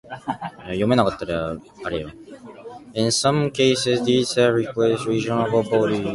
[2.95, 6.07] In some cases these have replaced regional bodies.